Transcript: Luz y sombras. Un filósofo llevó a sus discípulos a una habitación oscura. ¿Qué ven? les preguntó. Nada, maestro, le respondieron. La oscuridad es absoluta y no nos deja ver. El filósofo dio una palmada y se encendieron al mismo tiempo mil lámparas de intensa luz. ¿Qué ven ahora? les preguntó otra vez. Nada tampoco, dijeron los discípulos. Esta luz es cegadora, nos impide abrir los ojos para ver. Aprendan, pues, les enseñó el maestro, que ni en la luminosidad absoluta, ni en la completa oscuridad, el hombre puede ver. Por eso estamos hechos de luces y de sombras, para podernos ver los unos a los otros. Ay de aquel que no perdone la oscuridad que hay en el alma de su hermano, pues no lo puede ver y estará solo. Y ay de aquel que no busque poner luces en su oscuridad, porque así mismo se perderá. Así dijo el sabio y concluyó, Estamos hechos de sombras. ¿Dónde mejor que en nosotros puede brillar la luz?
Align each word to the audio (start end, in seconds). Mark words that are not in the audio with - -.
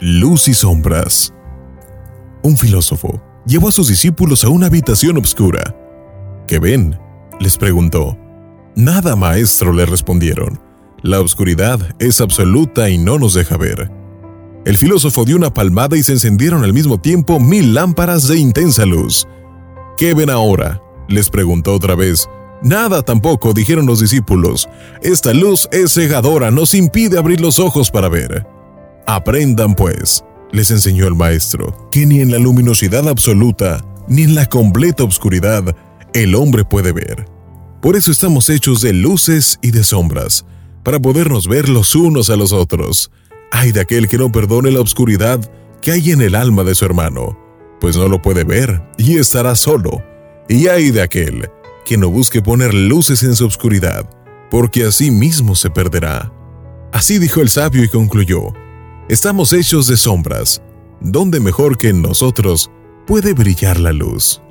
Luz 0.00 0.46
y 0.48 0.52
sombras. 0.52 1.32
Un 2.42 2.58
filósofo 2.58 3.22
llevó 3.46 3.68
a 3.68 3.72
sus 3.72 3.88
discípulos 3.88 4.44
a 4.44 4.50
una 4.50 4.66
habitación 4.66 5.16
oscura. 5.16 5.74
¿Qué 6.46 6.58
ven? 6.58 6.98
les 7.40 7.56
preguntó. 7.56 8.18
Nada, 8.74 9.16
maestro, 9.16 9.72
le 9.72 9.86
respondieron. 9.86 10.60
La 11.02 11.20
oscuridad 11.20 11.80
es 11.98 12.20
absoluta 12.20 12.90
y 12.90 12.98
no 12.98 13.18
nos 13.18 13.32
deja 13.32 13.56
ver. 13.56 13.90
El 14.66 14.76
filósofo 14.76 15.24
dio 15.24 15.36
una 15.36 15.54
palmada 15.54 15.96
y 15.96 16.02
se 16.02 16.12
encendieron 16.12 16.62
al 16.62 16.74
mismo 16.74 17.00
tiempo 17.00 17.40
mil 17.40 17.72
lámparas 17.72 18.28
de 18.28 18.36
intensa 18.36 18.84
luz. 18.84 19.26
¿Qué 19.96 20.12
ven 20.12 20.28
ahora? 20.28 20.82
les 21.08 21.30
preguntó 21.30 21.72
otra 21.72 21.94
vez. 21.94 22.28
Nada 22.62 23.02
tampoco, 23.02 23.54
dijeron 23.54 23.86
los 23.86 24.00
discípulos. 24.00 24.68
Esta 25.02 25.32
luz 25.32 25.70
es 25.72 25.94
cegadora, 25.94 26.50
nos 26.50 26.74
impide 26.74 27.16
abrir 27.16 27.40
los 27.40 27.58
ojos 27.58 27.90
para 27.90 28.10
ver. 28.10 28.46
Aprendan, 29.06 29.74
pues, 29.74 30.24
les 30.52 30.70
enseñó 30.70 31.06
el 31.06 31.14
maestro, 31.14 31.88
que 31.92 32.06
ni 32.06 32.20
en 32.20 32.32
la 32.32 32.38
luminosidad 32.38 33.08
absoluta, 33.08 33.84
ni 34.08 34.22
en 34.22 34.34
la 34.34 34.46
completa 34.46 35.04
oscuridad, 35.04 35.76
el 36.12 36.34
hombre 36.34 36.64
puede 36.64 36.92
ver. 36.92 37.26
Por 37.80 37.94
eso 37.94 38.10
estamos 38.10 38.48
hechos 38.50 38.80
de 38.80 38.92
luces 38.92 39.58
y 39.62 39.70
de 39.70 39.84
sombras, 39.84 40.44
para 40.82 40.98
podernos 40.98 41.46
ver 41.46 41.68
los 41.68 41.94
unos 41.94 42.30
a 42.30 42.36
los 42.36 42.52
otros. 42.52 43.10
Ay 43.52 43.70
de 43.70 43.80
aquel 43.80 44.08
que 44.08 44.18
no 44.18 44.32
perdone 44.32 44.70
la 44.70 44.80
oscuridad 44.80 45.40
que 45.80 45.92
hay 45.92 46.10
en 46.10 46.20
el 46.20 46.34
alma 46.34 46.64
de 46.64 46.74
su 46.74 46.84
hermano, 46.84 47.38
pues 47.80 47.96
no 47.96 48.08
lo 48.08 48.20
puede 48.20 48.42
ver 48.42 48.82
y 48.98 49.18
estará 49.18 49.54
solo. 49.54 50.02
Y 50.48 50.66
ay 50.66 50.90
de 50.90 51.02
aquel 51.02 51.48
que 51.84 51.96
no 51.96 52.10
busque 52.10 52.42
poner 52.42 52.74
luces 52.74 53.22
en 53.22 53.36
su 53.36 53.46
oscuridad, 53.46 54.08
porque 54.50 54.84
así 54.84 55.12
mismo 55.12 55.54
se 55.54 55.70
perderá. 55.70 56.32
Así 56.92 57.18
dijo 57.18 57.40
el 57.40 57.48
sabio 57.48 57.84
y 57.84 57.88
concluyó, 57.88 58.52
Estamos 59.08 59.52
hechos 59.52 59.86
de 59.86 59.96
sombras. 59.96 60.60
¿Dónde 61.00 61.38
mejor 61.38 61.78
que 61.78 61.90
en 61.90 62.02
nosotros 62.02 62.72
puede 63.06 63.34
brillar 63.34 63.78
la 63.78 63.92
luz? 63.92 64.42